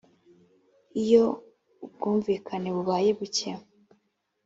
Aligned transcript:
iyo 1.01 1.25
ubwumvikane 1.85 2.69
bubaye 2.75 3.09
buke 3.19 3.49